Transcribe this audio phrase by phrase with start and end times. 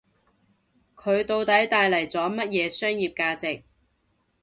[0.95, 3.63] 佢到底帶嚟咗乜嘢商業價值